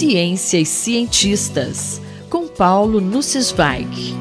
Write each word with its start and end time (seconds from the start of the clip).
Ciência 0.00 0.58
e 0.58 0.64
Cientistas, 0.64 2.00
com 2.30 2.48
Paulo 2.48 3.02
Nussweig. 3.02 4.14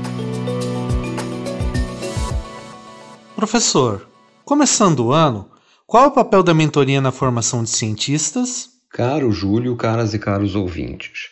Professor, 3.33 4.05
começando 4.43 5.05
o 5.05 5.13
ano, 5.13 5.49
qual 5.87 6.03
é 6.03 6.07
o 6.07 6.11
papel 6.11 6.43
da 6.43 6.53
mentoria 6.53 6.99
na 6.99 7.13
formação 7.13 7.63
de 7.63 7.69
cientistas? 7.69 8.71
Caro 8.89 9.31
Júlio, 9.31 9.73
caras 9.77 10.13
e 10.13 10.19
caros 10.19 10.53
ouvintes. 10.53 11.29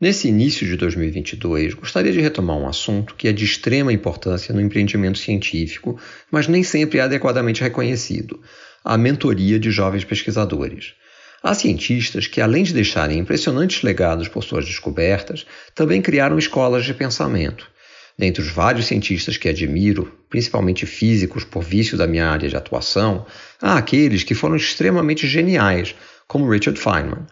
Nesse 0.00 0.28
início 0.28 0.64
de 0.64 0.76
2022, 0.76 1.74
gostaria 1.74 2.12
de 2.12 2.20
retomar 2.20 2.56
um 2.56 2.68
assunto 2.68 3.16
que 3.16 3.26
é 3.26 3.32
de 3.32 3.44
extrema 3.44 3.92
importância 3.92 4.54
no 4.54 4.60
empreendimento 4.60 5.18
científico, 5.18 5.98
mas 6.30 6.46
nem 6.46 6.62
sempre 6.62 7.00
é 7.00 7.02
adequadamente 7.02 7.62
reconhecido: 7.62 8.40
a 8.84 8.96
mentoria 8.96 9.58
de 9.58 9.72
jovens 9.72 10.04
pesquisadores. 10.04 10.94
Há 11.42 11.54
cientistas 11.54 12.26
que, 12.26 12.40
além 12.40 12.64
de 12.64 12.74
deixarem 12.74 13.18
impressionantes 13.18 13.82
legados 13.82 14.28
por 14.28 14.42
suas 14.42 14.64
descobertas, 14.64 15.46
também 15.74 16.02
criaram 16.02 16.38
escolas 16.38 16.84
de 16.84 16.94
pensamento. 16.94 17.70
Dentre 18.18 18.42
os 18.42 18.48
vários 18.48 18.86
cientistas 18.86 19.36
que 19.36 19.48
admiro, 19.48 20.12
principalmente 20.28 20.84
físicos 20.86 21.44
por 21.44 21.62
vício 21.62 21.96
da 21.96 22.06
minha 22.06 22.28
área 22.28 22.48
de 22.48 22.56
atuação, 22.56 23.24
há 23.62 23.78
aqueles 23.78 24.24
que 24.24 24.34
foram 24.34 24.56
extremamente 24.56 25.26
geniais, 25.28 25.94
como 26.26 26.50
Richard 26.50 26.80
Feynman 26.80 27.26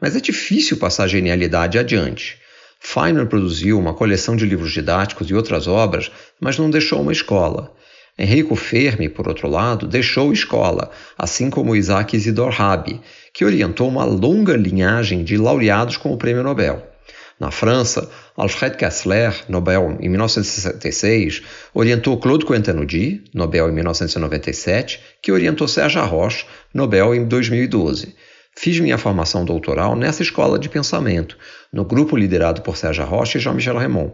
mas 0.00 0.14
é 0.14 0.20
difícil 0.20 0.76
passar 0.76 1.04
a 1.04 1.08
genialidade 1.08 1.78
adiante. 1.78 2.38
Feynman 2.78 3.26
produziu 3.26 3.78
uma 3.78 3.94
coleção 3.94 4.36
de 4.36 4.44
livros 4.44 4.72
didáticos 4.72 5.30
e 5.30 5.34
outras 5.34 5.66
obras, 5.66 6.10
mas 6.38 6.58
não 6.58 6.68
deixou 6.68 7.00
uma 7.00 7.12
escola. 7.12 7.74
Enrico 8.16 8.54
Fermi, 8.54 9.08
por 9.08 9.26
outro 9.26 9.48
lado, 9.48 9.88
deixou 9.88 10.32
escola, 10.32 10.90
assim 11.18 11.50
como 11.50 11.74
Isaac 11.74 12.16
Isidor 12.16 12.50
Rabi, 12.50 13.00
que 13.32 13.44
orientou 13.44 13.88
uma 13.88 14.04
longa 14.04 14.56
linhagem 14.56 15.24
de 15.24 15.36
laureados 15.36 15.96
com 15.96 16.12
o 16.12 16.16
Prêmio 16.16 16.44
Nobel. 16.44 16.94
Na 17.40 17.50
França, 17.50 18.08
Alfred 18.36 18.76
Kessler, 18.76 19.34
Nobel 19.48 19.98
em 20.00 20.08
1966, 20.08 21.42
orientou 21.74 22.16
Claude 22.16 22.46
Quentin-Nudy, 22.46 23.24
Nobel 23.34 23.68
em 23.68 23.72
1997, 23.72 25.00
que 25.20 25.32
orientou 25.32 25.66
Serge 25.66 25.98
Roche, 25.98 26.46
Nobel 26.72 27.12
em 27.14 27.24
2012. 27.24 28.14
Fiz 28.56 28.78
minha 28.78 28.96
formação 28.96 29.44
doutoral 29.44 29.96
nessa 29.96 30.22
escola 30.22 30.60
de 30.60 30.68
pensamento, 30.68 31.36
no 31.72 31.84
grupo 31.84 32.16
liderado 32.16 32.62
por 32.62 32.76
Sérgio 32.76 33.04
Rocha 33.04 33.38
e 33.38 33.40
Jean-Michel 33.40 33.76
Raymond. 33.76 34.12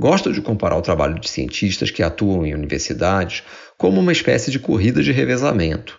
Gosto 0.00 0.32
de 0.32 0.40
comparar 0.40 0.78
o 0.78 0.80
trabalho 0.80 1.20
de 1.20 1.28
cientistas 1.28 1.90
que 1.90 2.02
atuam 2.02 2.46
em 2.46 2.54
universidades 2.54 3.42
como 3.76 4.00
uma 4.00 4.12
espécie 4.12 4.50
de 4.50 4.58
corrida 4.58 5.02
de 5.02 5.12
revezamento. 5.12 5.98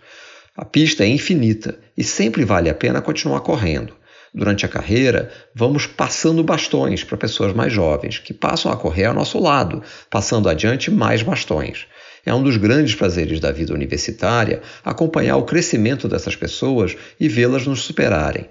A 0.57 0.65
pista 0.65 1.03
é 1.03 1.07
infinita 1.07 1.77
e 1.95 2.03
sempre 2.03 2.43
vale 2.43 2.67
a 2.67 2.73
pena 2.73 2.99
continuar 2.99 3.41
correndo. 3.41 3.93
Durante 4.33 4.65
a 4.65 4.69
carreira, 4.69 5.31
vamos 5.53 5.85
passando 5.85 6.43
bastões 6.43 7.03
para 7.03 7.15
pessoas 7.15 7.53
mais 7.53 7.71
jovens, 7.71 8.17
que 8.17 8.33
passam 8.33 8.71
a 8.71 8.75
correr 8.75 9.05
ao 9.05 9.13
nosso 9.13 9.37
lado, 9.37 9.83
passando 10.09 10.49
adiante 10.49 10.89
mais 10.89 11.21
bastões. 11.21 11.85
É 12.25 12.33
um 12.33 12.41
dos 12.41 12.57
grandes 12.57 12.95
prazeres 12.95 13.39
da 13.39 13.51
vida 13.51 13.71
universitária 13.71 14.63
acompanhar 14.83 15.37
o 15.37 15.43
crescimento 15.43 16.07
dessas 16.07 16.35
pessoas 16.35 16.97
e 17.19 17.27
vê-las 17.27 17.67
nos 17.67 17.83
superarem. 17.83 18.47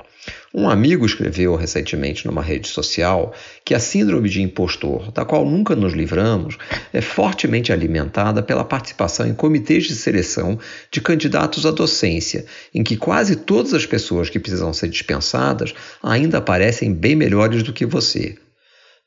Um 0.53 0.69
amigo 0.69 1.07
escreveu 1.07 1.55
recentemente 1.55 2.27
numa 2.27 2.43
rede 2.43 2.67
social 2.67 3.33
que 3.65 3.73
a 3.73 3.79
síndrome 3.79 4.29
de 4.29 4.43
impostor, 4.43 5.13
da 5.13 5.25
qual 5.25 5.49
nunca 5.49 5.77
nos 5.77 5.93
livramos, 5.93 6.59
é 6.93 7.01
fortemente 7.01 7.73
alimentada 7.73 8.43
pela 8.43 8.65
participação 8.65 9.29
em 9.29 9.35
comitês 9.35 9.85
de 9.85 9.95
seleção 9.95 10.59
de 10.91 11.01
candidatos 11.01 11.65
à 11.67 11.71
docência, 11.71 12.47
em 12.75 12.83
que 12.83 12.97
quase 12.97 13.37
todas 13.37 13.73
as 13.73 13.87
pessoas 13.87 14.29
que 14.29 14.41
precisam 14.41 14.73
ser 14.73 14.89
dispensadas 14.89 15.73
ainda 16.03 16.41
parecem 16.41 16.93
bem 16.93 17.15
melhores 17.15 17.63
do 17.63 17.73
que 17.73 17.87
você. 17.87 18.37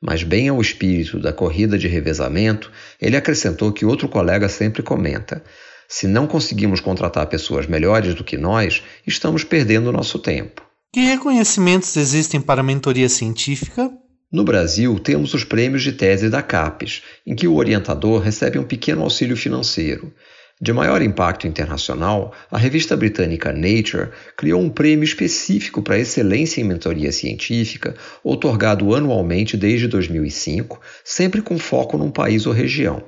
Mas, 0.01 0.23
bem 0.23 0.47
ao 0.47 0.61
espírito 0.61 1.19
da 1.19 1.33
corrida 1.33 1.77
de 1.77 1.89
revezamento, 1.89 2.71
ele 3.01 3.17
acrescentou 3.17 3.73
que 3.73 3.85
outro 3.85 4.07
colega 4.07 4.47
sempre 4.47 4.81
comenta: 4.81 5.43
se 5.89 6.07
não 6.07 6.25
conseguimos 6.25 6.79
contratar 6.79 7.27
pessoas 7.27 7.67
melhores 7.67 8.15
do 8.15 8.23
que 8.23 8.37
nós, 8.37 8.81
estamos 9.05 9.43
perdendo 9.43 9.91
nosso 9.91 10.19
tempo. 10.19 10.72
Que 10.93 10.99
reconhecimentos 10.99 11.97
existem 11.97 12.39
para 12.39 12.61
mentoria 12.61 13.09
científica? 13.09 13.91
No 14.31 14.43
Brasil, 14.43 14.99
temos 14.99 15.33
os 15.33 15.43
prêmios 15.43 15.81
de 15.81 15.91
tese 15.91 16.29
da 16.29 16.43
CAPES, 16.43 17.01
em 17.25 17.33
que 17.33 17.47
o 17.47 17.55
orientador 17.55 18.21
recebe 18.21 18.59
um 18.59 18.63
pequeno 18.63 19.01
auxílio 19.01 19.35
financeiro. 19.35 20.13
De 20.61 20.71
maior 20.71 21.01
impacto 21.01 21.47
internacional, 21.47 22.31
a 22.51 22.59
revista 22.59 22.95
britânica 22.95 23.51
Nature 23.51 24.11
criou 24.37 24.61
um 24.61 24.69
prêmio 24.69 25.03
específico 25.03 25.81
para 25.81 25.97
excelência 25.97 26.61
em 26.61 26.63
mentoria 26.63 27.11
científica, 27.11 27.95
otorgado 28.23 28.93
anualmente 28.93 29.57
desde 29.57 29.87
2005, 29.87 30.79
sempre 31.03 31.41
com 31.41 31.57
foco 31.57 31.97
num 31.97 32.11
país 32.11 32.45
ou 32.45 32.53
região. 32.53 33.03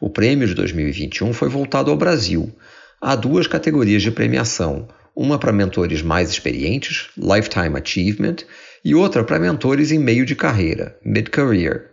O 0.00 0.08
prêmio 0.08 0.46
de 0.46 0.54
2021 0.54 1.32
foi 1.32 1.48
voltado 1.48 1.90
ao 1.90 1.96
Brasil. 1.96 2.54
Há 3.00 3.16
duas 3.16 3.48
categorias 3.48 4.02
de 4.02 4.12
premiação: 4.12 4.86
uma 5.14 5.38
para 5.38 5.52
mentores 5.52 6.02
mais 6.02 6.30
experientes, 6.30 7.08
Lifetime 7.16 7.78
Achievement, 7.80 8.36
e 8.84 8.94
outra 8.94 9.24
para 9.24 9.38
mentores 9.38 9.90
em 9.90 9.98
meio 9.98 10.26
de 10.26 10.34
carreira, 10.34 10.98
Mid-Career. 11.04 11.90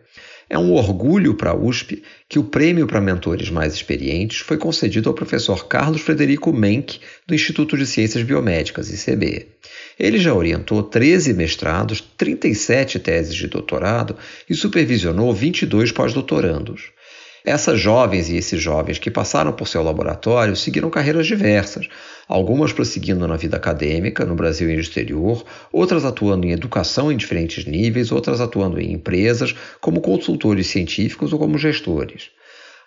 É 0.49 0.59
um 0.59 0.73
orgulho 0.73 1.33
para 1.35 1.51
a 1.51 1.55
USP 1.55 2.03
que 2.27 2.37
o 2.37 2.43
prêmio 2.43 2.85
para 2.85 2.99
mentores 2.99 3.49
mais 3.49 3.73
experientes 3.73 4.39
foi 4.39 4.57
concedido 4.57 5.07
ao 5.07 5.15
professor 5.15 5.65
Carlos 5.65 6.01
Frederico 6.01 6.51
Menck, 6.51 6.99
do 7.25 7.33
Instituto 7.33 7.77
de 7.77 7.85
Ciências 7.85 8.21
Biomédicas, 8.23 8.91
ICB. 8.91 9.47
Ele 9.97 10.17
já 10.17 10.33
orientou 10.33 10.83
13 10.83 11.33
mestrados, 11.33 12.01
37 12.17 12.99
teses 12.99 13.33
de 13.33 13.47
doutorado 13.47 14.17
e 14.49 14.53
supervisionou 14.53 15.33
22 15.33 15.93
pós-doutorandos. 15.93 16.91
Essas 17.43 17.79
jovens 17.79 18.29
e 18.29 18.37
esses 18.37 18.61
jovens 18.61 18.99
que 18.99 19.09
passaram 19.09 19.51
por 19.51 19.67
seu 19.67 19.81
laboratório 19.81 20.55
seguiram 20.55 20.91
carreiras 20.91 21.25
diversas, 21.25 21.87
algumas 22.27 22.71
prosseguindo 22.71 23.27
na 23.27 23.35
vida 23.35 23.57
acadêmica, 23.57 24.23
no 24.25 24.35
Brasil 24.35 24.69
e 24.69 24.75
no 24.75 24.79
exterior, 24.79 25.43
outras 25.71 26.05
atuando 26.05 26.45
em 26.45 26.51
educação 26.51 27.11
em 27.11 27.17
diferentes 27.17 27.65
níveis, 27.65 28.11
outras 28.11 28.39
atuando 28.39 28.79
em 28.79 28.93
empresas, 28.93 29.55
como 29.79 30.01
consultores 30.01 30.67
científicos 30.67 31.33
ou 31.33 31.39
como 31.39 31.57
gestores. 31.57 32.29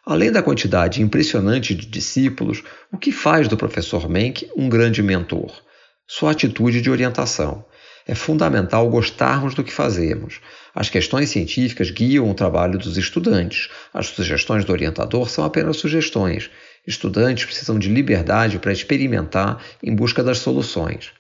Além 0.07 0.31
da 0.31 0.43
quantidade 0.43 1.03
impressionante 1.03 1.75
de 1.75 1.87
discípulos, 1.87 2.63
o 2.93 2.99
que 2.99 3.11
faz 3.11 3.49
do 3.49 3.57
professor 3.57 4.09
Menck 4.09 4.49
um 4.57 4.69
grande 4.69 5.03
mentor? 5.03 5.51
Sua 6.07 6.31
atitude 6.31 6.81
de 6.81 6.91
orientação. 6.91 7.65
É 8.07 8.15
fundamental 8.15 8.89
gostarmos 8.91 9.55
do 9.55 9.65
que 9.65 9.73
fazemos. 9.73 10.41
As 10.75 10.91
questões 10.91 11.31
científicas 11.31 11.91
guiam 11.91 12.31
o 12.31 12.35
trabalho 12.35 12.79
dos 12.79 12.99
estudantes. 12.99 13.71
As 13.95 14.09
sugestões 14.09 14.65
do 14.65 14.73
orientador 14.73 15.31
são 15.31 15.45
apenas 15.45 15.79
sugestões. 15.79 16.51
Estudantes 16.87 17.47
precisam 17.47 17.79
de 17.79 17.89
liberdade 17.89 18.59
para 18.59 18.73
experimentar 18.73 19.63
em 19.83 19.95
busca 19.95 20.23
das 20.23 20.39
soluções. 20.39 21.13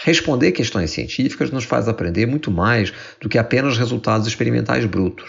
Responder 0.00 0.52
questões 0.52 0.92
científicas 0.92 1.50
nos 1.50 1.64
faz 1.64 1.88
aprender 1.88 2.24
muito 2.24 2.52
mais 2.52 2.92
do 3.20 3.28
que 3.28 3.36
apenas 3.36 3.76
resultados 3.76 4.28
experimentais 4.28 4.84
brutos. 4.84 5.28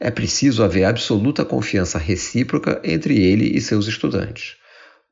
É 0.00 0.10
preciso 0.10 0.62
haver 0.64 0.84
absoluta 0.84 1.44
confiança 1.44 1.98
recíproca 1.98 2.80
entre 2.82 3.20
ele 3.20 3.54
e 3.54 3.60
seus 3.60 3.86
estudantes. 3.86 4.56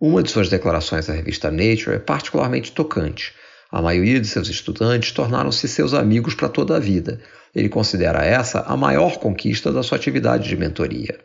Uma 0.00 0.22
de 0.22 0.31
suas 0.31 0.49
declarações 0.49 1.11
à 1.11 1.12
revista 1.12 1.50
Nature 1.50 1.97
é 1.97 1.99
particularmente 1.99 2.72
tocante. 2.72 3.34
A 3.71 3.83
maioria 3.83 4.19
de 4.19 4.27
seus 4.27 4.49
estudantes 4.49 5.12
tornaram-se 5.12 5.69
seus 5.69 5.93
amigos 5.93 6.34
para 6.34 6.49
toda 6.49 6.77
a 6.77 6.81
vida. 6.81 7.21
Ele 7.55 7.69
considera 7.69 8.25
essa 8.25 8.61
a 8.61 8.77
maior 8.77 9.19
conquista 9.19 9.71
da 9.71 9.83
sua 9.83 9.99
atividade 9.99 10.49
de 10.49 10.56
mentoria. 10.56 11.19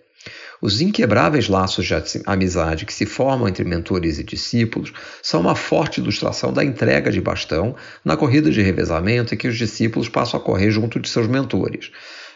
Os 0.62 0.82
inquebráveis 0.82 1.50
laços 1.50 1.86
de 1.86 1.94
amizade 2.26 2.86
que 2.86 2.94
se 2.94 3.06
formam 3.06 3.48
entre 3.48 3.66
mentores 3.66 4.20
e 4.20 4.24
discípulos 4.24 4.94
são 5.22 5.42
uma 5.42 5.56
forte 5.56 6.00
ilustração 6.00 6.54
da 6.54 6.64
entrega 6.64 7.12
de 7.12 7.20
bastão 7.20 7.76
na 8.04 8.16
corrida 8.16 8.50
de 8.50 8.62
revezamento 8.62 9.34
em 9.34 9.38
que 9.38 9.48
os 9.48 9.58
discípulos 9.58 10.08
passam 10.08 10.40
a 10.40 10.44
correr 10.44 10.72
junto 10.72 11.00
de 11.00 11.10
seus 11.10 11.28
mentores. 11.28 11.92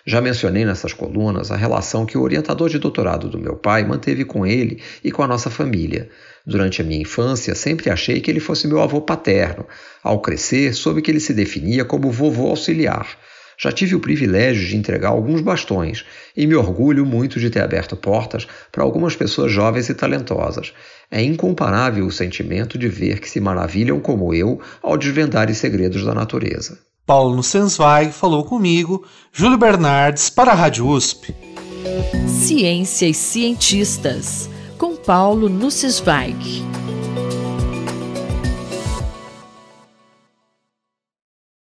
Já 0.09 0.21
mencionei 0.21 0.63
nessas 0.63 0.93
colunas 0.93 1.51
a 1.51 1.57
relação 1.57 2.05
que 2.05 2.17
o 2.17 2.21
orientador 2.21 2.69
de 2.69 2.79
doutorado 2.79 3.27
do 3.27 3.37
meu 3.37 3.57
pai 3.57 3.83
manteve 3.83 4.23
com 4.23 4.47
ele 4.47 4.81
e 5.03 5.11
com 5.11 5.21
a 5.21 5.27
nossa 5.27 5.49
família. 5.49 6.07
Durante 6.45 6.81
a 6.81 6.85
minha 6.85 7.01
infância, 7.01 7.53
sempre 7.53 7.89
achei 7.89 8.21
que 8.21 8.31
ele 8.31 8.39
fosse 8.39 8.69
meu 8.69 8.81
avô 8.81 9.01
paterno. 9.01 9.65
Ao 10.01 10.21
crescer, 10.21 10.73
soube 10.73 11.01
que 11.01 11.11
ele 11.11 11.19
se 11.19 11.33
definia 11.33 11.83
como 11.83 12.09
vovô 12.09 12.47
auxiliar. 12.47 13.05
Já 13.59 13.69
tive 13.69 13.95
o 13.95 13.99
privilégio 13.99 14.65
de 14.65 14.77
entregar 14.77 15.09
alguns 15.09 15.41
bastões 15.41 16.05
e 16.37 16.47
me 16.47 16.55
orgulho 16.55 17.05
muito 17.05 17.37
de 17.37 17.49
ter 17.49 17.59
aberto 17.59 17.97
portas 17.97 18.47
para 18.71 18.83
algumas 18.83 19.13
pessoas 19.13 19.51
jovens 19.51 19.89
e 19.89 19.93
talentosas. 19.93 20.71
É 21.11 21.21
incomparável 21.21 22.05
o 22.05 22.11
sentimento 22.11 22.77
de 22.77 22.87
ver 22.87 23.19
que 23.19 23.29
se 23.29 23.41
maravilham 23.41 23.99
como 23.99 24.33
eu 24.33 24.61
ao 24.81 24.97
desvendar 24.97 25.49
os 25.49 25.57
segredos 25.57 26.05
da 26.05 26.13
natureza. 26.13 26.79
Paulo 27.07 27.33
Nussensweig 27.37 28.11
falou 28.11 28.43
comigo, 28.43 29.05
Júlio 29.31 29.57
Bernardes, 29.57 30.29
para 30.29 30.51
a 30.51 30.53
Rádio 30.53 30.85
USP. 30.89 31.33
Ciência 32.27 33.07
e 33.07 33.13
Cientistas, 33.13 34.49
com 34.77 34.93
Paulo 34.97 35.47
Nussensweig. 35.47 36.76